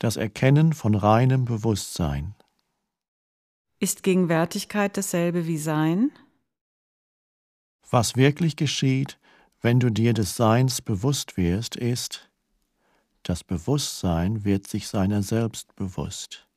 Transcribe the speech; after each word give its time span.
das 0.00 0.16
Erkennen 0.16 0.72
von 0.72 0.94
reinem 0.94 1.44
Bewusstsein. 1.44 2.34
Ist 3.78 4.02
Gegenwärtigkeit 4.02 4.96
dasselbe 4.96 5.46
wie 5.46 5.58
Sein? 5.58 6.10
Was 7.90 8.16
wirklich 8.16 8.56
geschieht, 8.56 9.18
wenn 9.60 9.78
du 9.78 9.90
dir 9.90 10.14
des 10.14 10.36
Seins 10.36 10.80
bewusst 10.80 11.36
wirst, 11.36 11.76
ist, 11.76 12.30
das 13.24 13.44
Bewusstsein 13.44 14.44
wird 14.44 14.66
sich 14.66 14.88
seiner 14.88 15.22
selbst 15.22 15.76
bewusst. 15.76 16.48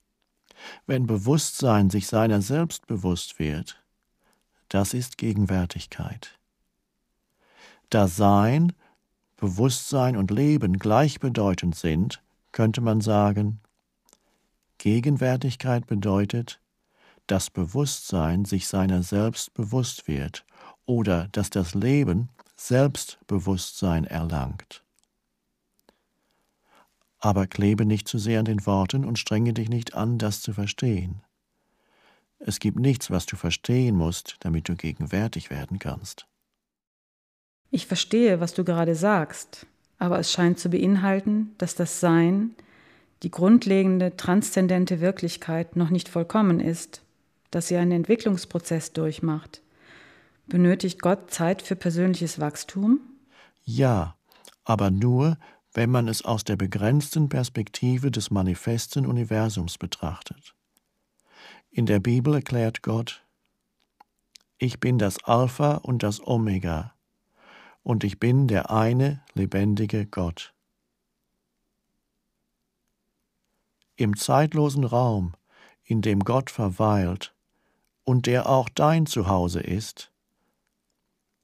Wenn 0.85 1.05
Bewusstsein 1.05 1.89
sich 1.89 2.07
seiner 2.07 2.41
selbst 2.41 2.87
bewusst 2.87 3.39
wird, 3.39 3.83
das 4.69 4.93
ist 4.93 5.17
Gegenwärtigkeit. 5.17 6.39
Da 7.89 8.07
Sein, 8.07 8.71
Bewusstsein 9.35 10.15
und 10.15 10.31
Leben 10.31 10.79
gleichbedeutend 10.79 11.75
sind, 11.75 12.23
könnte 12.53 12.79
man 12.79 13.01
sagen, 13.01 13.59
Gegenwärtigkeit 14.77 15.85
bedeutet, 15.85 16.61
dass 17.27 17.49
Bewusstsein 17.49 18.45
sich 18.45 18.67
seiner 18.67 19.03
selbst 19.03 19.53
bewusst 19.53 20.07
wird 20.07 20.45
oder 20.85 21.27
dass 21.31 21.49
das 21.49 21.73
Leben 21.73 22.29
Selbstbewusstsein 22.55 24.05
erlangt. 24.05 24.83
Aber 27.19 27.47
klebe 27.47 27.85
nicht 27.85 28.07
zu 28.07 28.17
sehr 28.17 28.39
an 28.39 28.45
den 28.45 28.65
Worten 28.65 29.05
und 29.05 29.19
strenge 29.19 29.53
dich 29.53 29.69
nicht 29.69 29.93
an, 29.95 30.17
das 30.17 30.41
zu 30.41 30.53
verstehen. 30.53 31.23
Es 32.39 32.59
gibt 32.59 32.77
nichts, 32.77 33.09
was 33.09 33.25
du 33.25 33.37
verstehen 33.37 33.95
musst, 33.95 34.35
damit 34.41 34.67
du 34.67 34.75
gegenwärtig 34.75 35.49
werden 35.49 35.79
kannst. 35.79 36.27
Ich 37.71 37.87
verstehe, 37.87 38.41
was 38.41 38.53
du 38.53 38.65
gerade 38.65 38.95
sagst, 38.95 39.65
aber 39.99 40.19
es 40.19 40.31
scheint 40.31 40.59
zu 40.59 40.69
beinhalten, 40.69 41.53
dass 41.57 41.75
das 41.75 41.99
Sein, 41.99 42.55
die 43.23 43.31
grundlegende, 43.31 44.17
transzendente 44.17 44.99
Wirklichkeit 44.99 45.75
noch 45.75 45.89
nicht 45.89 46.09
vollkommen 46.09 46.59
ist, 46.59 47.01
dass 47.51 47.67
sie 47.67 47.77
einen 47.77 47.91
Entwicklungsprozess 47.91 48.93
durchmacht. 48.93 49.61
Benötigt 50.47 51.01
Gott 51.01 51.31
Zeit 51.31 51.61
für 51.61 51.75
persönliches 51.75 52.39
Wachstum? 52.39 52.99
Ja, 53.63 54.17
aber 54.65 54.91
nur, 54.91 55.37
wenn 55.73 55.89
man 55.89 56.07
es 56.07 56.23
aus 56.23 56.43
der 56.43 56.57
begrenzten 56.57 57.29
Perspektive 57.29 58.11
des 58.11 58.29
manifesten 58.29 59.05
Universums 59.05 59.77
betrachtet. 59.77 60.53
In 61.71 61.85
der 61.85 61.99
Bibel 61.99 62.35
erklärt 62.35 62.83
Gott, 62.83 63.23
ich 64.57 64.79
bin 64.79 64.97
das 64.97 65.23
Alpha 65.23 65.75
und 65.77 66.03
das 66.03 66.25
Omega, 66.25 66.93
und 67.83 68.03
ich 68.03 68.19
bin 68.19 68.47
der 68.47 68.71
eine 68.71 69.21
lebendige 69.33 70.05
Gott. 70.05 70.53
Im 73.95 74.17
zeitlosen 74.17 74.85
Raum, 74.85 75.33
in 75.83 76.01
dem 76.01 76.21
Gott 76.21 76.49
verweilt 76.49 77.35
und 78.03 78.25
der 78.25 78.49
auch 78.49 78.69
dein 78.69 79.05
Zuhause 79.05 79.59
ist, 79.59 80.11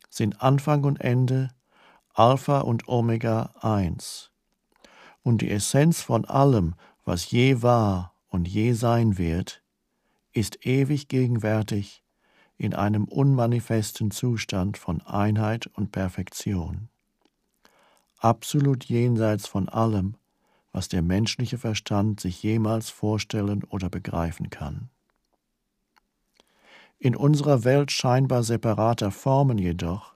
sind 0.09 0.41
Anfang 0.41 0.83
und 0.85 0.99
Ende, 1.01 1.49
Alpha 2.13 2.61
und 2.61 2.87
Omega 2.87 3.53
eins. 3.61 4.31
Und 5.21 5.41
die 5.41 5.51
Essenz 5.51 6.01
von 6.01 6.25
allem, 6.25 6.75
was 7.05 7.29
je 7.29 7.61
war 7.61 8.15
und 8.29 8.47
je 8.47 8.73
sein 8.73 9.17
wird, 9.17 9.61
ist 10.31 10.65
ewig 10.65 11.07
gegenwärtig 11.07 12.03
in 12.59 12.75
einem 12.75 13.05
unmanifesten 13.05 14.11
Zustand 14.11 14.77
von 14.77 15.01
Einheit 15.01 15.67
und 15.67 15.93
Perfektion. 15.93 16.89
Absolut 18.17 18.83
jenseits 18.83 19.47
von 19.47 19.69
allem, 19.69 20.15
was 20.73 20.89
der 20.89 21.01
menschliche 21.01 21.57
Verstand 21.57 22.19
sich 22.19 22.43
jemals 22.43 22.89
vorstellen 22.89 23.63
oder 23.63 23.89
begreifen 23.89 24.49
kann. 24.49 24.89
In 26.99 27.15
unserer 27.15 27.63
Welt 27.63 27.91
scheinbar 27.93 28.43
separater 28.43 29.09
Formen 29.09 29.57
jedoch 29.57 30.15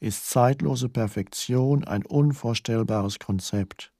ist 0.00 0.28
zeitlose 0.28 0.88
Perfektion 0.88 1.84
ein 1.84 2.04
unvorstellbares 2.04 3.20
Konzept. 3.20 3.92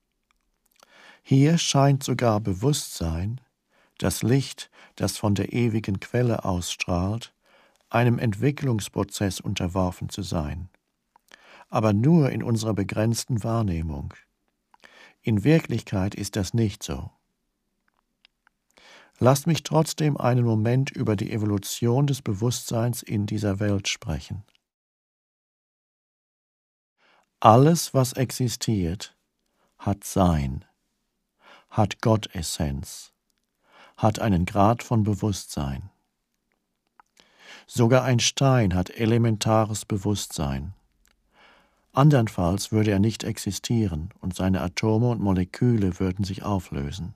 Hier 1.22 1.58
scheint 1.58 2.02
sogar 2.02 2.40
Bewusstsein, 2.40 3.40
das 3.98 4.24
Licht, 4.24 4.68
das 4.96 5.16
von 5.16 5.36
der 5.36 5.52
ewigen 5.52 6.00
Quelle 6.00 6.44
ausstrahlt, 6.44 7.32
einem 7.90 8.18
Entwicklungsprozess 8.18 9.40
unterworfen 9.40 10.08
zu 10.08 10.22
sein, 10.22 10.68
aber 11.68 11.92
nur 11.92 12.30
in 12.30 12.42
unserer 12.42 12.74
begrenzten 12.74 13.42
Wahrnehmung. 13.44 14.14
In 15.22 15.44
Wirklichkeit 15.44 16.14
ist 16.14 16.36
das 16.36 16.54
nicht 16.54 16.82
so. 16.82 17.10
Lasst 19.20 19.46
mich 19.46 19.64
trotzdem 19.64 20.16
einen 20.16 20.44
Moment 20.44 20.90
über 20.90 21.16
die 21.16 21.32
Evolution 21.32 22.06
des 22.06 22.22
Bewusstseins 22.22 23.02
in 23.02 23.26
dieser 23.26 23.58
Welt 23.58 23.88
sprechen. 23.88 24.44
Alles, 27.40 27.94
was 27.94 28.12
existiert, 28.12 29.16
hat 29.78 30.04
Sein, 30.04 30.64
hat 31.70 32.00
Gottessenz, 32.00 33.12
hat 33.96 34.20
einen 34.20 34.44
Grad 34.44 34.82
von 34.82 35.02
Bewusstsein. 35.02 35.90
Sogar 37.70 38.02
ein 38.02 38.18
Stein 38.18 38.74
hat 38.74 38.88
elementares 38.88 39.84
Bewusstsein. 39.84 40.72
Andernfalls 41.92 42.72
würde 42.72 42.92
er 42.92 42.98
nicht 42.98 43.24
existieren 43.24 44.08
und 44.20 44.34
seine 44.34 44.62
Atome 44.62 45.10
und 45.10 45.20
Moleküle 45.20 46.00
würden 46.00 46.24
sich 46.24 46.42
auflösen. 46.42 47.14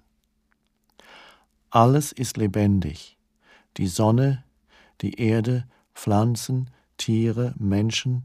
Alles 1.71 2.13
ist 2.13 2.37
lebendig. 2.37 3.17
Die 3.79 3.87
Sonne, 3.87 4.45
die 5.01 5.15
Erde, 5.15 5.67
Pflanzen, 5.95 6.69
Tiere, 6.99 7.55
Menschen, 7.57 8.25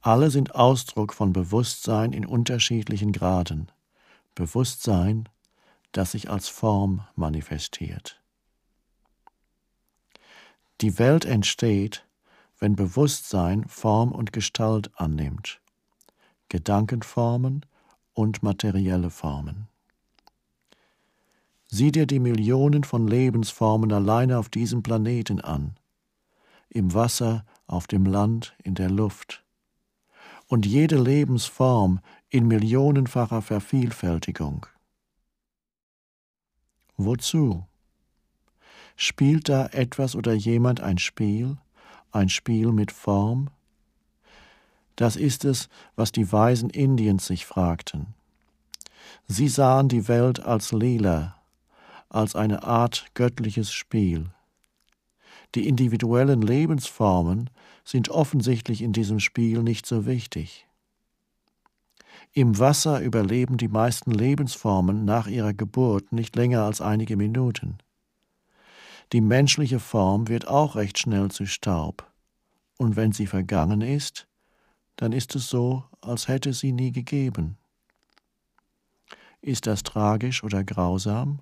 alle 0.00 0.30
sind 0.30 0.54
Ausdruck 0.54 1.12
von 1.12 1.34
Bewusstsein 1.34 2.14
in 2.14 2.24
unterschiedlichen 2.24 3.12
Graden. 3.12 3.70
Bewusstsein, 4.34 5.28
das 5.92 6.12
sich 6.12 6.30
als 6.30 6.48
Form 6.48 7.04
manifestiert. 7.14 8.21
Die 10.82 10.98
Welt 10.98 11.24
entsteht, 11.24 12.04
wenn 12.58 12.74
Bewusstsein 12.74 13.64
Form 13.68 14.10
und 14.10 14.32
Gestalt 14.32 14.90
annimmt, 14.96 15.60
Gedankenformen 16.48 17.64
und 18.14 18.42
materielle 18.42 19.10
Formen. 19.10 19.68
Sieh 21.68 21.92
dir 21.92 22.06
die 22.06 22.18
Millionen 22.18 22.82
von 22.82 23.06
Lebensformen 23.06 23.92
alleine 23.92 24.38
auf 24.38 24.48
diesem 24.48 24.82
Planeten 24.82 25.40
an, 25.40 25.76
im 26.68 26.92
Wasser, 26.92 27.46
auf 27.68 27.86
dem 27.86 28.04
Land, 28.04 28.56
in 28.64 28.74
der 28.74 28.90
Luft. 28.90 29.44
Und 30.48 30.66
jede 30.66 31.00
Lebensform 31.00 32.00
in 32.28 32.48
millionenfacher 32.48 33.40
Vervielfältigung. 33.40 34.66
Wozu? 36.96 37.66
Spielt 38.96 39.48
da 39.48 39.66
etwas 39.66 40.14
oder 40.14 40.32
jemand 40.32 40.80
ein 40.80 40.98
Spiel, 40.98 41.56
ein 42.10 42.28
Spiel 42.28 42.72
mit 42.72 42.92
Form? 42.92 43.50
Das 44.96 45.16
ist 45.16 45.44
es, 45.44 45.68
was 45.96 46.12
die 46.12 46.30
Weisen 46.30 46.70
Indiens 46.70 47.26
sich 47.26 47.46
fragten. 47.46 48.14
Sie 49.26 49.48
sahen 49.48 49.88
die 49.88 50.08
Welt 50.08 50.40
als 50.40 50.72
Lila, 50.72 51.36
als 52.08 52.36
eine 52.36 52.62
Art 52.62 53.06
göttliches 53.14 53.72
Spiel. 53.72 54.30
Die 55.54 55.66
individuellen 55.66 56.42
Lebensformen 56.42 57.50
sind 57.84 58.08
offensichtlich 58.08 58.82
in 58.82 58.92
diesem 58.92 59.20
Spiel 59.20 59.62
nicht 59.62 59.86
so 59.86 60.06
wichtig. 60.06 60.66
Im 62.32 62.58
Wasser 62.58 63.00
überleben 63.00 63.58
die 63.58 63.68
meisten 63.68 64.10
Lebensformen 64.10 65.04
nach 65.04 65.26
ihrer 65.26 65.52
Geburt 65.52 66.12
nicht 66.12 66.36
länger 66.36 66.62
als 66.62 66.80
einige 66.80 67.16
Minuten. 67.16 67.78
Die 69.12 69.20
menschliche 69.20 69.80
Form 69.80 70.28
wird 70.28 70.48
auch 70.48 70.76
recht 70.76 70.98
schnell 70.98 71.30
zu 71.30 71.46
Staub, 71.46 72.10
und 72.78 72.96
wenn 72.96 73.12
sie 73.12 73.26
vergangen 73.26 73.80
ist, 73.80 74.26
dann 74.96 75.12
ist 75.12 75.34
es 75.34 75.48
so, 75.48 75.84
als 76.00 76.28
hätte 76.28 76.52
sie 76.52 76.72
nie 76.72 76.92
gegeben. 76.92 77.58
Ist 79.40 79.66
das 79.66 79.82
tragisch 79.82 80.44
oder 80.44 80.64
grausam? 80.64 81.40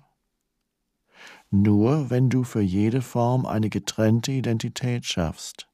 nur 1.51 2.09
wenn 2.09 2.29
du 2.29 2.43
für 2.43 2.61
jede 2.61 3.01
Form 3.01 3.45
eine 3.45 3.69
getrennte 3.69 4.31
Identität 4.31 5.05
schaffst. 5.05 5.67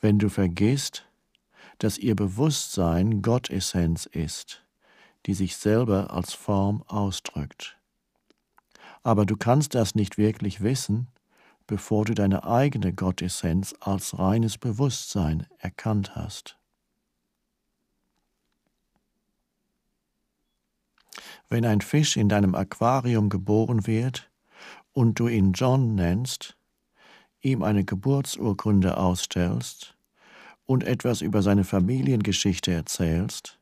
Wenn 0.00 0.18
du 0.18 0.28
vergisst, 0.28 1.06
dass 1.78 1.98
ihr 1.98 2.16
Bewusstsein 2.16 3.22
Gottessenz 3.22 4.06
ist, 4.06 4.64
die 5.26 5.34
sich 5.34 5.56
selber 5.56 6.10
als 6.10 6.32
Form 6.32 6.82
ausdrückt. 6.86 7.78
Aber 9.02 9.26
du 9.26 9.36
kannst 9.36 9.74
das 9.74 9.94
nicht 9.94 10.18
wirklich 10.18 10.62
wissen, 10.62 11.08
bevor 11.66 12.04
du 12.04 12.14
deine 12.14 12.44
eigene 12.44 12.92
Gottessenz 12.92 13.74
als 13.80 14.18
reines 14.18 14.58
Bewusstsein 14.58 15.46
erkannt 15.58 16.14
hast. 16.14 16.58
Wenn 21.48 21.64
ein 21.66 21.80
Fisch 21.80 22.16
in 22.16 22.28
deinem 22.28 22.54
Aquarium 22.54 23.28
geboren 23.28 23.86
wird 23.86 24.30
und 24.92 25.18
du 25.18 25.28
ihn 25.28 25.52
John 25.52 25.94
nennst, 25.94 26.56
ihm 27.42 27.62
eine 27.62 27.84
Geburtsurkunde 27.84 28.96
ausstellst 28.96 29.96
und 30.64 30.84
etwas 30.84 31.20
über 31.20 31.42
seine 31.42 31.64
Familiengeschichte 31.64 32.72
erzählst, 32.72 33.58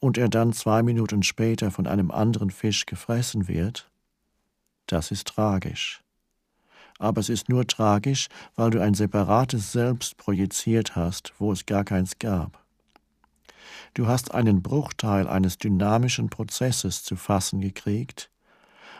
und 0.00 0.18
er 0.18 0.28
dann 0.28 0.52
zwei 0.52 0.82
Minuten 0.82 1.22
später 1.22 1.70
von 1.70 1.86
einem 1.86 2.10
anderen 2.10 2.50
Fisch 2.50 2.84
gefressen 2.84 3.48
wird, 3.48 3.90
das 4.86 5.10
ist 5.10 5.28
tragisch. 5.28 6.02
Aber 6.98 7.20
es 7.20 7.28
ist 7.28 7.48
nur 7.48 7.66
tragisch, 7.66 8.28
weil 8.54 8.70
du 8.70 8.80
ein 8.80 8.94
separates 8.94 9.72
Selbst 9.72 10.16
projiziert 10.16 10.96
hast, 10.96 11.32
wo 11.38 11.52
es 11.52 11.66
gar 11.66 11.84
keins 11.84 12.18
gab. 12.18 12.64
Du 13.94 14.06
hast 14.06 14.34
einen 14.34 14.62
Bruchteil 14.62 15.28
eines 15.28 15.58
dynamischen 15.58 16.30
Prozesses 16.30 17.02
zu 17.02 17.16
fassen 17.16 17.60
gekriegt, 17.60 18.30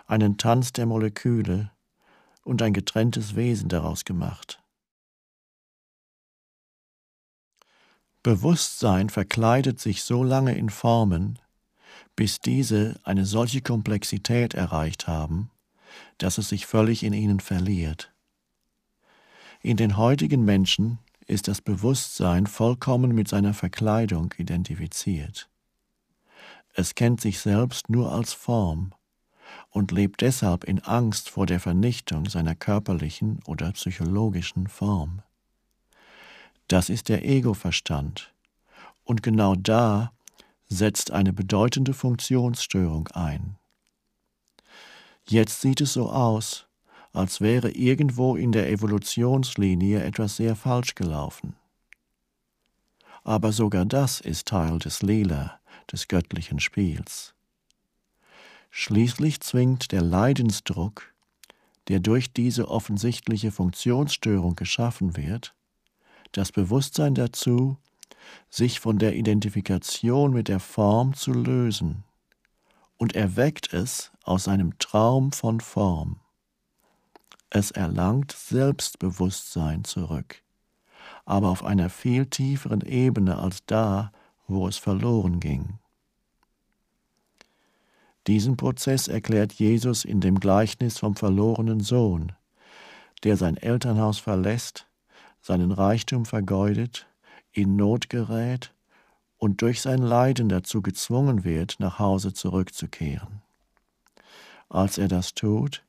einen 0.06 0.38
Tanz 0.38 0.72
der 0.72 0.86
Moleküle 0.86 1.70
und 2.44 2.62
ein 2.62 2.72
getrenntes 2.72 3.36
Wesen 3.36 3.68
daraus 3.68 4.04
gemacht. 4.04 4.60
Bewusstsein 8.22 9.10
verkleidet 9.10 9.80
sich 9.80 10.02
so 10.02 10.24
lange 10.24 10.56
in 10.56 10.70
Formen, 10.70 11.38
bis 12.16 12.40
diese 12.40 12.98
eine 13.02 13.26
solche 13.26 13.60
Komplexität 13.60 14.54
erreicht 14.54 15.06
haben, 15.06 15.50
dass 16.18 16.38
es 16.38 16.48
sich 16.48 16.66
völlig 16.66 17.02
in 17.02 17.12
ihnen 17.12 17.40
verliert. 17.40 18.12
In 19.60 19.76
den 19.76 19.96
heutigen 19.96 20.44
Menschen 20.44 20.98
ist 21.26 21.48
das 21.48 21.60
Bewusstsein 21.60 22.46
vollkommen 22.46 23.14
mit 23.14 23.28
seiner 23.28 23.54
Verkleidung 23.54 24.34
identifiziert. 24.36 25.48
Es 26.74 26.94
kennt 26.94 27.20
sich 27.20 27.38
selbst 27.38 27.88
nur 27.88 28.12
als 28.12 28.32
Form 28.32 28.92
und 29.70 29.92
lebt 29.92 30.20
deshalb 30.20 30.64
in 30.64 30.80
Angst 30.80 31.30
vor 31.30 31.46
der 31.46 31.60
Vernichtung 31.60 32.28
seiner 32.28 32.54
körperlichen 32.54 33.40
oder 33.46 33.72
psychologischen 33.72 34.66
Form. 34.66 35.22
Das 36.68 36.88
ist 36.88 37.08
der 37.08 37.24
Ego-Verstand. 37.24 38.32
Und 39.04 39.22
genau 39.22 39.54
da 39.54 40.12
setzt 40.66 41.10
eine 41.10 41.32
bedeutende 41.32 41.94
Funktionsstörung 41.94 43.08
ein. 43.08 43.56
Jetzt 45.26 45.62
sieht 45.62 45.80
es 45.80 45.94
so 45.94 46.10
aus, 46.10 46.66
als 47.12 47.40
wäre 47.40 47.70
irgendwo 47.70 48.36
in 48.36 48.52
der 48.52 48.68
Evolutionslinie 48.68 50.02
etwas 50.02 50.36
sehr 50.36 50.54
falsch 50.54 50.94
gelaufen. 50.94 51.56
Aber 53.22 53.52
sogar 53.52 53.86
das 53.86 54.20
ist 54.20 54.48
Teil 54.48 54.78
des 54.78 55.00
Lila, 55.00 55.58
des 55.90 56.08
göttlichen 56.08 56.60
Spiels. 56.60 57.34
Schließlich 58.70 59.40
zwingt 59.40 59.92
der 59.92 60.02
Leidensdruck, 60.02 61.14
der 61.88 62.00
durch 62.00 62.32
diese 62.32 62.68
offensichtliche 62.68 63.50
Funktionsstörung 63.50 64.56
geschaffen 64.56 65.16
wird, 65.16 65.54
das 66.32 66.52
Bewusstsein 66.52 67.14
dazu, 67.14 67.78
sich 68.50 68.80
von 68.80 68.98
der 68.98 69.16
Identifikation 69.16 70.32
mit 70.32 70.48
der 70.48 70.60
Form 70.60 71.14
zu 71.14 71.32
lösen 71.32 72.04
und 72.96 73.14
erweckt 73.14 73.72
es 73.72 74.12
aus 74.22 74.48
einem 74.48 74.78
Traum 74.78 75.32
von 75.32 75.60
Form. 75.60 76.20
Es 77.50 77.70
erlangt 77.70 78.32
Selbstbewusstsein 78.32 79.84
zurück, 79.84 80.42
aber 81.24 81.48
auf 81.48 81.64
einer 81.64 81.90
viel 81.90 82.26
tieferen 82.26 82.80
Ebene 82.80 83.38
als 83.38 83.64
da, 83.66 84.12
wo 84.46 84.66
es 84.68 84.76
verloren 84.76 85.40
ging. 85.40 85.78
Diesen 88.26 88.56
Prozess 88.56 89.08
erklärt 89.08 89.52
Jesus 89.52 90.04
in 90.04 90.20
dem 90.20 90.40
Gleichnis 90.40 90.98
vom 90.98 91.14
verlorenen 91.14 91.80
Sohn, 91.80 92.32
der 93.22 93.36
sein 93.36 93.56
Elternhaus 93.56 94.18
verlässt 94.18 94.86
seinen 95.44 95.72
Reichtum 95.72 96.24
vergeudet, 96.24 97.06
in 97.52 97.76
Not 97.76 98.08
gerät 98.08 98.73
und 99.38 99.62
durch 99.62 99.80
sein 99.80 99.98
Leiden 99.98 100.48
dazu 100.48 100.82
gezwungen 100.82 101.44
wird, 101.44 101.76
nach 101.78 101.98
Hause 101.98 102.32
zurückzukehren. 102.32 103.42
Als 104.68 104.98
er 104.98 105.08
das 105.08 105.34
tut, 105.34 105.84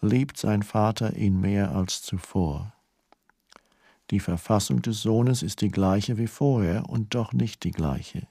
liebt 0.00 0.36
sein 0.36 0.62
Vater 0.62 1.16
ihn 1.16 1.40
mehr 1.40 1.74
als 1.74 2.02
zuvor. 2.02 2.72
Die 4.10 4.20
Verfassung 4.20 4.82
des 4.82 5.02
Sohnes 5.02 5.42
ist 5.42 5.60
die 5.60 5.70
gleiche 5.70 6.16
wie 6.16 6.28
vorher 6.28 6.88
und 6.88 7.14
doch 7.14 7.32
nicht 7.32 7.64
die 7.64 7.72
gleiche. 7.72 8.28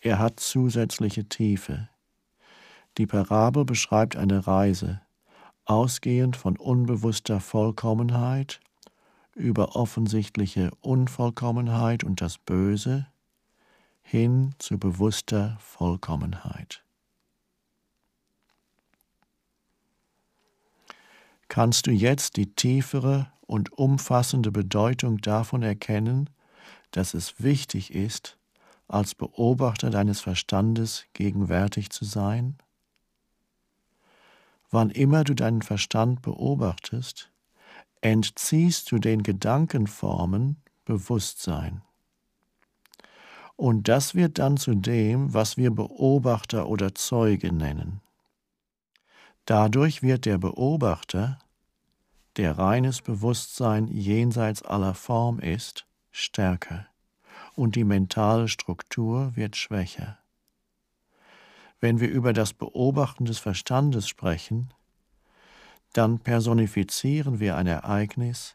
Er 0.00 0.18
hat 0.18 0.40
zusätzliche 0.40 1.28
Tiefe. 1.28 1.88
Die 2.98 3.06
Parabel 3.06 3.64
beschreibt 3.64 4.16
eine 4.16 4.46
Reise, 4.46 5.00
ausgehend 5.64 6.36
von 6.36 6.56
unbewusster 6.56 7.40
Vollkommenheit 7.40 8.60
über 9.34 9.76
offensichtliche 9.76 10.70
Unvollkommenheit 10.80 12.04
und 12.04 12.20
das 12.20 12.38
Böse 12.38 13.06
hin 14.10 14.54
zu 14.56 14.78
bewusster 14.78 15.58
Vollkommenheit. 15.60 16.82
Kannst 21.48 21.86
du 21.86 21.90
jetzt 21.90 22.38
die 22.38 22.54
tiefere 22.54 23.30
und 23.42 23.70
umfassende 23.74 24.50
Bedeutung 24.50 25.18
davon 25.18 25.62
erkennen, 25.62 26.30
dass 26.90 27.12
es 27.12 27.42
wichtig 27.42 27.92
ist, 27.94 28.38
als 28.86 29.14
Beobachter 29.14 29.90
deines 29.90 30.20
Verstandes 30.20 31.04
gegenwärtig 31.12 31.90
zu 31.90 32.06
sein? 32.06 32.56
Wann 34.70 34.88
immer 34.88 35.22
du 35.24 35.34
deinen 35.34 35.60
Verstand 35.60 36.22
beobachtest, 36.22 37.30
entziehst 38.00 38.90
du 38.90 38.98
den 38.98 39.22
Gedankenformen 39.22 40.62
Bewusstsein. 40.86 41.82
Und 43.58 43.88
das 43.88 44.14
wird 44.14 44.38
dann 44.38 44.56
zu 44.56 44.76
dem, 44.76 45.34
was 45.34 45.56
wir 45.56 45.72
Beobachter 45.72 46.68
oder 46.68 46.94
Zeuge 46.94 47.52
nennen. 47.52 48.00
Dadurch 49.46 50.00
wird 50.00 50.26
der 50.26 50.38
Beobachter, 50.38 51.40
der 52.36 52.56
reines 52.56 53.02
Bewusstsein 53.02 53.88
jenseits 53.88 54.62
aller 54.62 54.94
Form 54.94 55.40
ist, 55.40 55.88
stärker 56.12 56.86
und 57.56 57.74
die 57.74 57.82
mentale 57.82 58.46
Struktur 58.46 59.34
wird 59.34 59.56
schwächer. 59.56 60.18
Wenn 61.80 61.98
wir 61.98 62.10
über 62.10 62.32
das 62.32 62.52
Beobachten 62.52 63.24
des 63.24 63.40
Verstandes 63.40 64.06
sprechen, 64.06 64.72
dann 65.92 66.20
personifizieren 66.20 67.40
wir 67.40 67.56
ein 67.56 67.66
Ereignis, 67.66 68.54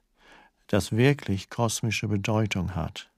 das 0.68 0.94
wirklich 0.94 1.50
kosmische 1.50 2.08
Bedeutung 2.08 2.74
hat. 2.74 3.10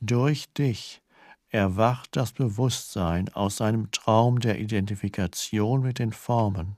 Durch 0.00 0.52
dich 0.52 1.02
erwacht 1.48 2.14
das 2.16 2.32
Bewusstsein 2.32 3.28
aus 3.30 3.56
seinem 3.56 3.90
Traum 3.90 4.38
der 4.38 4.60
Identifikation 4.60 5.82
mit 5.82 5.98
den 5.98 6.12
Formen 6.12 6.76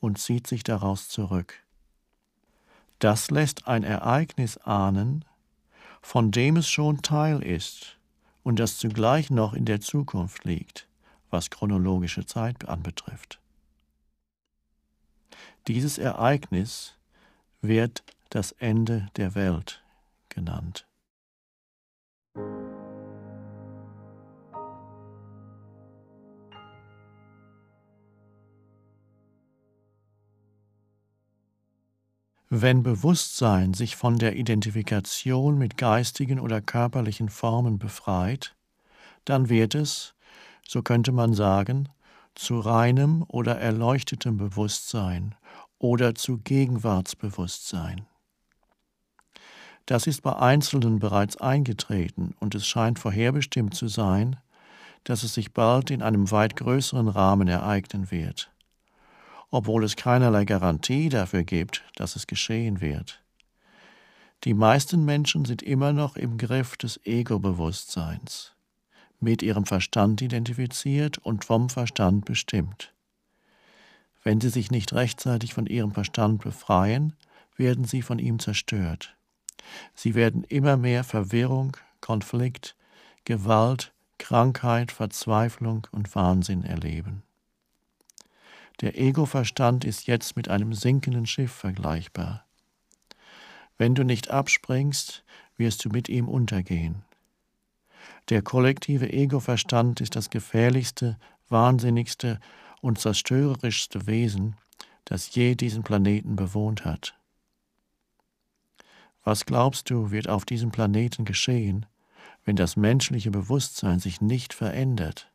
und 0.00 0.18
zieht 0.18 0.46
sich 0.46 0.62
daraus 0.62 1.08
zurück. 1.08 1.62
Das 2.98 3.30
lässt 3.30 3.68
ein 3.68 3.82
Ereignis 3.82 4.56
ahnen, 4.58 5.24
von 6.00 6.30
dem 6.30 6.56
es 6.56 6.68
schon 6.68 7.02
Teil 7.02 7.42
ist 7.42 7.98
und 8.42 8.58
das 8.58 8.78
zugleich 8.78 9.30
noch 9.30 9.52
in 9.52 9.64
der 9.64 9.80
Zukunft 9.80 10.44
liegt, 10.44 10.88
was 11.30 11.50
chronologische 11.50 12.24
Zeit 12.24 12.68
anbetrifft. 12.68 13.40
Dieses 15.66 15.98
Ereignis 15.98 16.96
wird 17.60 18.02
das 18.30 18.52
Ende 18.52 19.08
der 19.16 19.34
Welt 19.34 19.82
genannt. 20.28 20.86
Wenn 32.50 32.82
Bewusstsein 32.82 33.72
sich 33.74 33.96
von 33.96 34.18
der 34.18 34.36
Identifikation 34.36 35.56
mit 35.56 35.78
geistigen 35.78 36.38
oder 36.38 36.60
körperlichen 36.60 37.28
Formen 37.30 37.78
befreit, 37.78 38.54
dann 39.24 39.48
wird 39.48 39.74
es, 39.74 40.14
so 40.66 40.82
könnte 40.82 41.10
man 41.10 41.32
sagen, 41.32 41.88
zu 42.34 42.60
reinem 42.60 43.24
oder 43.28 43.58
erleuchtetem 43.58 44.36
Bewusstsein 44.36 45.34
oder 45.78 46.14
zu 46.14 46.38
Gegenwartsbewusstsein. 46.38 48.06
Das 49.86 50.06
ist 50.06 50.22
bei 50.22 50.34
Einzelnen 50.34 50.98
bereits 50.98 51.36
eingetreten 51.36 52.34
und 52.40 52.54
es 52.54 52.66
scheint 52.66 52.98
vorherbestimmt 52.98 53.74
zu 53.74 53.88
sein, 53.88 54.36
dass 55.04 55.22
es 55.22 55.34
sich 55.34 55.52
bald 55.52 55.90
in 55.90 56.02
einem 56.02 56.30
weit 56.30 56.56
größeren 56.56 57.08
Rahmen 57.08 57.48
ereignen 57.48 58.10
wird, 58.10 58.50
obwohl 59.54 59.84
es 59.84 59.94
keinerlei 59.94 60.44
Garantie 60.44 61.08
dafür 61.08 61.44
gibt, 61.44 61.84
dass 61.94 62.16
es 62.16 62.26
geschehen 62.26 62.80
wird. 62.80 63.22
Die 64.42 64.52
meisten 64.52 65.04
Menschen 65.04 65.44
sind 65.44 65.62
immer 65.62 65.92
noch 65.92 66.16
im 66.16 66.38
Griff 66.38 66.76
des 66.76 67.00
Ego-Bewusstseins. 67.06 68.50
mit 69.20 69.42
ihrem 69.42 69.64
Verstand 69.64 70.20
identifiziert 70.20 71.16
und 71.16 71.46
vom 71.46 71.70
Verstand 71.70 72.26
bestimmt. 72.26 72.92
Wenn 74.22 74.38
sie 74.38 74.50
sich 74.50 74.70
nicht 74.70 74.92
rechtzeitig 74.92 75.54
von 75.54 75.64
ihrem 75.66 75.92
Verstand 75.92 76.42
befreien, 76.42 77.14
werden 77.56 77.84
sie 77.84 78.02
von 78.02 78.18
ihm 78.18 78.38
zerstört. 78.40 79.16
Sie 79.94 80.14
werden 80.14 80.44
immer 80.44 80.76
mehr 80.76 81.04
Verwirrung, 81.04 81.76
Konflikt, 82.02 82.76
Gewalt, 83.24 83.94
Krankheit, 84.18 84.92
Verzweiflung 84.92 85.86
und 85.90 86.14
Wahnsinn 86.14 86.64
erleben. 86.64 87.23
Der 88.80 88.98
Ego-Verstand 88.98 89.84
ist 89.84 90.06
jetzt 90.06 90.36
mit 90.36 90.48
einem 90.48 90.74
sinkenden 90.74 91.26
Schiff 91.26 91.52
vergleichbar. 91.52 92.44
Wenn 93.78 93.94
du 93.94 94.04
nicht 94.04 94.30
abspringst, 94.30 95.24
wirst 95.56 95.84
du 95.84 95.88
mit 95.88 96.08
ihm 96.08 96.28
untergehen. 96.28 97.04
Der 98.28 98.42
kollektive 98.42 99.12
Ego-Verstand 99.12 100.00
ist 100.00 100.16
das 100.16 100.30
gefährlichste, 100.30 101.18
wahnsinnigste 101.48 102.40
und 102.80 102.98
zerstörerischste 102.98 104.06
Wesen, 104.06 104.56
das 105.04 105.34
je 105.34 105.54
diesen 105.54 105.82
Planeten 105.82 106.36
bewohnt 106.36 106.84
hat. 106.84 107.18
Was 109.22 109.46
glaubst 109.46 109.88
du, 109.88 110.10
wird 110.10 110.28
auf 110.28 110.44
diesem 110.44 110.70
Planeten 110.70 111.24
geschehen, 111.24 111.86
wenn 112.44 112.56
das 112.56 112.76
menschliche 112.76 113.30
Bewusstsein 113.30 114.00
sich 114.00 114.20
nicht 114.20 114.52
verändert? 114.52 115.30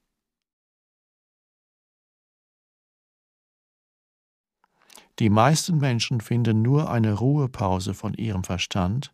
Die 5.19 5.29
meisten 5.29 5.79
Menschen 5.79 6.21
finden 6.21 6.61
nur 6.61 6.89
eine 6.89 7.13
Ruhepause 7.13 7.93
von 7.93 8.13
ihrem 8.13 8.45
Verstand, 8.45 9.13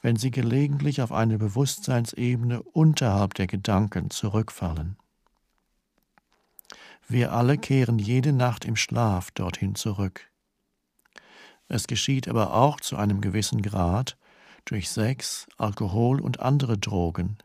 wenn 0.00 0.14
sie 0.14 0.30
gelegentlich 0.30 1.02
auf 1.02 1.10
eine 1.10 1.36
Bewusstseinsebene 1.36 2.62
unterhalb 2.62 3.34
der 3.34 3.48
Gedanken 3.48 4.10
zurückfallen. 4.10 4.96
Wir 7.08 7.32
alle 7.32 7.58
kehren 7.58 7.98
jede 7.98 8.32
Nacht 8.32 8.64
im 8.64 8.76
Schlaf 8.76 9.32
dorthin 9.32 9.74
zurück. 9.74 10.30
Es 11.66 11.88
geschieht 11.88 12.28
aber 12.28 12.54
auch 12.54 12.80
zu 12.80 12.96
einem 12.96 13.20
gewissen 13.20 13.62
Grad 13.62 14.16
durch 14.64 14.88
Sex, 14.88 15.48
Alkohol 15.56 16.20
und 16.20 16.38
andere 16.38 16.78
Drogen, 16.78 17.38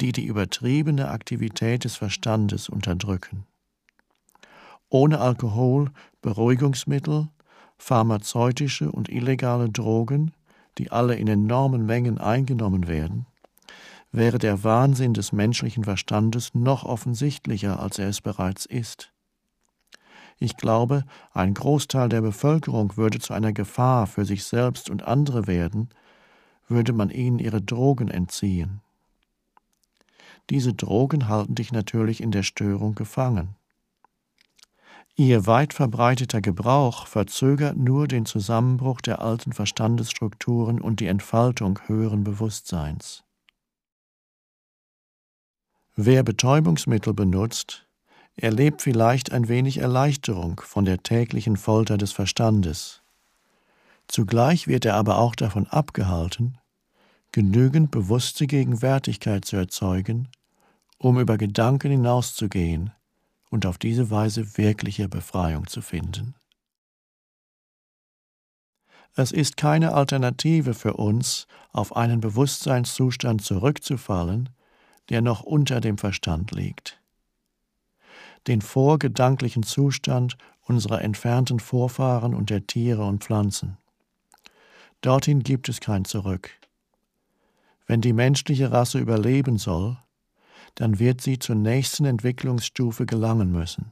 die 0.00 0.12
die 0.12 0.26
übertriebene 0.26 1.08
Aktivität 1.08 1.82
des 1.82 1.96
Verstandes 1.96 2.68
unterdrücken. 2.68 3.47
Ohne 4.90 5.20
Alkohol, 5.20 5.90
Beruhigungsmittel, 6.22 7.28
pharmazeutische 7.76 8.90
und 8.90 9.08
illegale 9.08 9.68
Drogen, 9.68 10.32
die 10.78 10.90
alle 10.90 11.16
in 11.16 11.28
enormen 11.28 11.86
Mengen 11.86 12.18
eingenommen 12.18 12.88
werden, 12.88 13.26
wäre 14.12 14.38
der 14.38 14.64
Wahnsinn 14.64 15.14
des 15.14 15.32
menschlichen 15.32 15.84
Verstandes 15.84 16.54
noch 16.54 16.84
offensichtlicher, 16.84 17.80
als 17.80 17.98
er 17.98 18.08
es 18.08 18.20
bereits 18.20 18.64
ist. 18.64 19.12
Ich 20.38 20.56
glaube, 20.56 21.04
ein 21.32 21.52
Großteil 21.52 22.08
der 22.08 22.20
Bevölkerung 22.20 22.96
würde 22.96 23.18
zu 23.18 23.34
einer 23.34 23.52
Gefahr 23.52 24.06
für 24.06 24.24
sich 24.24 24.44
selbst 24.44 24.88
und 24.88 25.02
andere 25.02 25.46
werden, 25.46 25.88
würde 26.68 26.92
man 26.92 27.10
ihnen 27.10 27.38
ihre 27.38 27.60
Drogen 27.60 28.08
entziehen. 28.08 28.80
Diese 30.48 30.72
Drogen 30.72 31.28
halten 31.28 31.56
dich 31.56 31.72
natürlich 31.72 32.22
in 32.22 32.30
der 32.30 32.42
Störung 32.44 32.94
gefangen. 32.94 33.57
Ihr 35.20 35.48
weit 35.48 35.74
verbreiteter 35.74 36.40
Gebrauch 36.40 37.08
verzögert 37.08 37.76
nur 37.76 38.06
den 38.06 38.24
Zusammenbruch 38.24 39.00
der 39.00 39.20
alten 39.20 39.52
Verstandesstrukturen 39.52 40.80
und 40.80 41.00
die 41.00 41.08
Entfaltung 41.08 41.80
höheren 41.88 42.22
Bewusstseins. 42.22 43.24
Wer 45.96 46.22
Betäubungsmittel 46.22 47.14
benutzt, 47.14 47.88
erlebt 48.36 48.80
vielleicht 48.80 49.32
ein 49.32 49.48
wenig 49.48 49.78
Erleichterung 49.78 50.60
von 50.64 50.84
der 50.84 51.02
täglichen 51.02 51.56
Folter 51.56 51.98
des 51.98 52.12
Verstandes. 52.12 53.02
Zugleich 54.06 54.68
wird 54.68 54.84
er 54.84 54.94
aber 54.94 55.18
auch 55.18 55.34
davon 55.34 55.66
abgehalten, 55.66 56.58
genügend 57.32 57.90
bewusste 57.90 58.46
Gegenwärtigkeit 58.46 59.44
zu 59.44 59.56
erzeugen, 59.56 60.28
um 60.96 61.18
über 61.18 61.38
Gedanken 61.38 61.90
hinauszugehen 61.90 62.92
und 63.50 63.66
auf 63.66 63.78
diese 63.78 64.10
Weise 64.10 64.56
wirkliche 64.56 65.08
Befreiung 65.08 65.66
zu 65.66 65.82
finden. 65.82 66.34
Es 69.14 69.32
ist 69.32 69.56
keine 69.56 69.94
Alternative 69.94 70.74
für 70.74 70.94
uns, 70.94 71.46
auf 71.72 71.96
einen 71.96 72.20
Bewusstseinszustand 72.20 73.42
zurückzufallen, 73.42 74.50
der 75.08 75.22
noch 75.22 75.42
unter 75.42 75.80
dem 75.80 75.98
Verstand 75.98 76.52
liegt 76.52 77.00
den 78.48 78.62
vorgedanklichen 78.62 79.62
Zustand 79.62 80.36
unserer 80.62 81.02
entfernten 81.02 81.60
Vorfahren 81.60 82.34
und 82.34 82.50
der 82.50 82.66
Tiere 82.66 83.04
und 83.04 83.24
Pflanzen. 83.24 83.76
Dorthin 85.00 85.42
gibt 85.42 85.68
es 85.68 85.80
kein 85.80 86.04
Zurück. 86.04 86.50
Wenn 87.86 88.00
die 88.00 88.12
menschliche 88.12 88.72
Rasse 88.72 88.98
überleben 88.98 89.58
soll, 89.58 89.98
dann 90.78 91.00
wird 91.00 91.20
sie 91.20 91.40
zur 91.40 91.56
nächsten 91.56 92.04
Entwicklungsstufe 92.04 93.04
gelangen 93.04 93.50
müssen. 93.50 93.90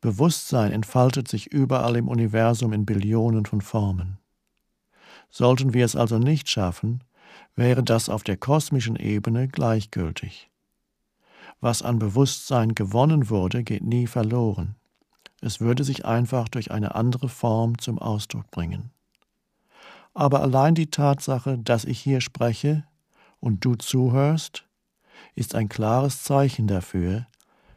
Bewusstsein 0.00 0.72
entfaltet 0.72 1.28
sich 1.28 1.52
überall 1.52 1.96
im 1.96 2.08
Universum 2.08 2.72
in 2.72 2.86
Billionen 2.86 3.44
von 3.44 3.60
Formen. 3.60 4.16
Sollten 5.28 5.74
wir 5.74 5.84
es 5.84 5.94
also 5.94 6.18
nicht 6.18 6.48
schaffen, 6.48 7.04
wäre 7.56 7.82
das 7.82 8.08
auf 8.08 8.22
der 8.22 8.38
kosmischen 8.38 8.96
Ebene 8.96 9.48
gleichgültig. 9.48 10.50
Was 11.60 11.82
an 11.82 11.98
Bewusstsein 11.98 12.74
gewonnen 12.74 13.28
wurde, 13.28 13.62
geht 13.62 13.84
nie 13.84 14.06
verloren. 14.06 14.76
Es 15.42 15.60
würde 15.60 15.84
sich 15.84 16.06
einfach 16.06 16.48
durch 16.48 16.70
eine 16.70 16.94
andere 16.94 17.28
Form 17.28 17.78
zum 17.78 17.98
Ausdruck 17.98 18.50
bringen. 18.50 18.92
Aber 20.14 20.40
allein 20.40 20.74
die 20.74 20.90
Tatsache, 20.90 21.58
dass 21.58 21.84
ich 21.84 21.98
hier 21.98 22.22
spreche 22.22 22.84
und 23.40 23.62
du 23.62 23.74
zuhörst, 23.74 24.65
ist 25.36 25.54
ein 25.54 25.68
klares 25.68 26.24
Zeichen 26.24 26.66
dafür, 26.66 27.26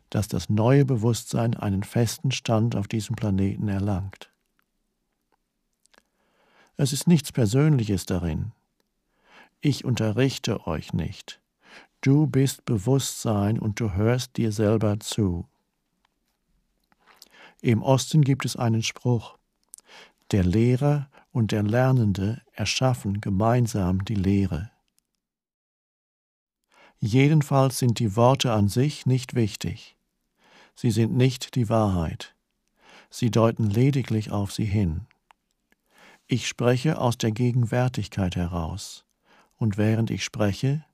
dass 0.09 0.27
das 0.27 0.49
neue 0.49 0.85
Bewusstsein 0.85 1.55
einen 1.55 1.83
festen 1.83 2.31
Stand 2.31 2.75
auf 2.75 2.87
diesem 2.87 3.15
Planeten 3.15 3.67
erlangt. 3.67 4.31
Es 6.77 6.93
ist 6.93 7.07
nichts 7.07 7.31
Persönliches 7.31 8.05
darin. 8.05 8.53
Ich 9.61 9.83
unterrichte 9.83 10.65
euch 10.65 10.93
nicht. 10.93 11.41
Du 12.01 12.25
bist 12.25 12.63
Bewusstsein 12.63 13.59
und 13.59 13.81
du 13.81 13.93
hörst 13.93 14.37
dir 14.37 14.53
selber 14.53 14.99
zu. 15.01 15.45
Im 17.61 17.83
Osten 17.83 18.21
gibt 18.21 18.45
es 18.45 18.55
einen 18.55 18.83
Spruch. 18.83 19.37
Der 20.31 20.45
Lehrer 20.45 21.09
und 21.31 21.51
der 21.51 21.63
Lernende 21.63 22.41
erschaffen 22.53 23.19
gemeinsam 23.19 24.05
die 24.05 24.15
Lehre. 24.15 24.71
Jedenfalls 26.99 27.79
sind 27.79 27.99
die 27.99 28.15
Worte 28.15 28.51
an 28.51 28.67
sich 28.67 29.05
nicht 29.05 29.33
wichtig. 29.33 29.95
Sie 30.75 30.91
sind 30.91 31.15
nicht 31.15 31.55
die 31.55 31.69
Wahrheit. 31.69 32.35
Sie 33.09 33.31
deuten 33.31 33.69
lediglich 33.69 34.31
auf 34.31 34.51
sie 34.51 34.65
hin. 34.65 35.07
Ich 36.27 36.47
spreche 36.47 36.99
aus 36.99 37.17
der 37.17 37.31
Gegenwärtigkeit 37.31 38.35
heraus, 38.35 39.05
und 39.57 39.77
während 39.77 40.11
ich 40.11 40.23
spreche, 40.23 40.85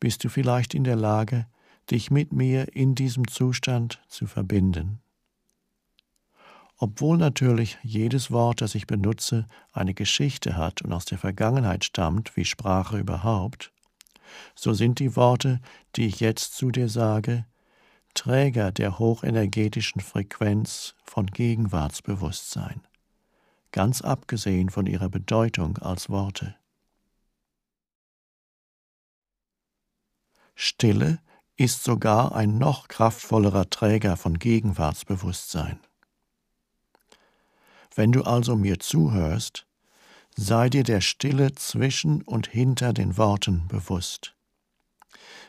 bist 0.00 0.24
du 0.24 0.28
vielleicht 0.28 0.74
in 0.74 0.84
der 0.84 0.96
Lage, 0.96 1.46
dich 1.90 2.10
mit 2.10 2.32
mir 2.32 2.74
in 2.74 2.94
diesem 2.94 3.26
Zustand 3.28 4.00
zu 4.08 4.26
verbinden. 4.26 5.00
Obwohl 6.76 7.18
natürlich 7.18 7.78
jedes 7.82 8.30
Wort, 8.30 8.60
das 8.60 8.76
ich 8.76 8.86
benutze, 8.86 9.48
eine 9.72 9.94
Geschichte 9.94 10.56
hat 10.56 10.82
und 10.82 10.92
aus 10.92 11.04
der 11.04 11.18
Vergangenheit 11.18 11.84
stammt, 11.84 12.36
wie 12.36 12.44
Sprache 12.44 12.98
überhaupt, 12.98 13.72
so 14.54 14.72
sind 14.74 14.98
die 14.98 15.16
Worte, 15.16 15.60
die 15.96 16.06
ich 16.06 16.20
jetzt 16.20 16.54
zu 16.54 16.70
dir 16.70 16.88
sage, 16.88 17.44
Träger 18.14 18.72
der 18.72 18.98
hochenergetischen 18.98 20.00
Frequenz 20.00 20.94
von 21.04 21.26
Gegenwartsbewusstsein, 21.26 22.80
ganz 23.70 24.00
abgesehen 24.00 24.70
von 24.70 24.86
ihrer 24.86 25.08
Bedeutung 25.08 25.78
als 25.78 26.08
Worte. 26.10 26.56
Stille 30.56 31.20
ist 31.54 31.84
sogar 31.84 32.34
ein 32.34 32.58
noch 32.58 32.88
kraftvollerer 32.88 33.70
Träger 33.70 34.16
von 34.16 34.40
Gegenwartsbewusstsein. 34.40 35.78
Wenn 37.94 38.10
du 38.10 38.24
also 38.24 38.56
mir 38.56 38.80
zuhörst, 38.80 39.67
sei 40.40 40.68
dir 40.68 40.84
der 40.84 41.00
Stille 41.00 41.52
zwischen 41.56 42.22
und 42.22 42.46
hinter 42.46 42.92
den 42.92 43.16
Worten 43.16 43.66
bewusst. 43.66 44.36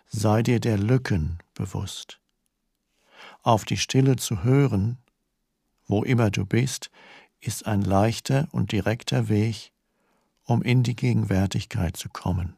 Sei 0.07 0.41
dir 0.41 0.59
der 0.59 0.79
Lücken 0.79 1.37
bewusst. 1.53 2.19
Auf 3.43 3.65
die 3.65 3.77
Stille 3.77 4.15
zu 4.15 4.43
hören, 4.43 4.97
wo 5.87 6.01
immer 6.01 6.31
du 6.31 6.43
bist, 6.43 6.89
ist 7.39 7.67
ein 7.67 7.83
leichter 7.83 8.47
und 8.51 8.71
direkter 8.71 9.29
Weg, 9.29 9.71
um 10.45 10.63
in 10.63 10.81
die 10.81 10.95
Gegenwärtigkeit 10.95 11.95
zu 11.95 12.09
kommen. 12.09 12.57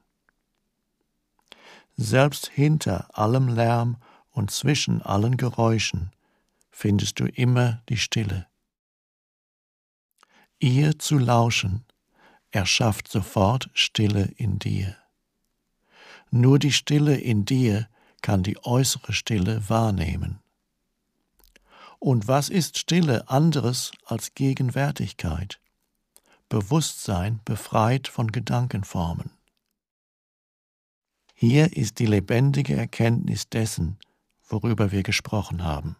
Selbst 1.98 2.48
hinter 2.48 3.10
allem 3.18 3.50
Lärm 3.50 3.98
und 4.32 4.52
zwischen 4.52 5.02
allen 5.02 5.36
Geräuschen 5.36 6.12
findest 6.70 7.20
du 7.20 7.26
immer 7.26 7.82
die 7.90 7.98
Stille. 7.98 8.48
Ihr 10.60 10.98
zu 10.98 11.18
lauschen 11.18 11.84
erschafft 12.52 13.08
sofort 13.08 13.70
Stille 13.74 14.32
in 14.36 14.60
dir. 14.60 14.96
Nur 16.30 16.60
die 16.60 16.72
Stille 16.72 17.18
in 17.18 17.46
dir 17.46 17.88
kann 18.22 18.44
die 18.44 18.64
äußere 18.64 19.14
Stille 19.14 19.70
wahrnehmen. 19.70 20.40
Und 22.00 22.28
was 22.28 22.50
ist 22.50 22.78
Stille 22.78 23.30
anderes 23.30 23.92
als 24.06 24.34
Gegenwärtigkeit? 24.34 25.60
Bewusstsein 26.50 27.40
befreit 27.46 28.08
von 28.08 28.32
Gedankenformen. 28.32 29.32
Hier 31.34 31.76
ist 31.76 32.00
die 32.00 32.06
lebendige 32.06 32.76
Erkenntnis 32.76 33.50
dessen, 33.50 33.98
worüber 34.48 34.92
wir 34.92 35.04
gesprochen 35.04 35.64
haben. 35.64 35.96